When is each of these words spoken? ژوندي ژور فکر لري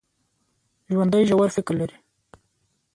ژوندي 0.91 1.21
ژور 1.29 1.49
فکر 1.55 1.73
لري 1.81 1.97